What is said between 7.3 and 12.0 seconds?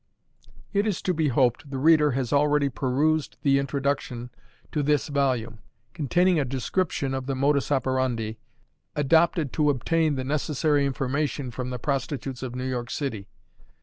modus operandi adopted to obtain the necessary information from the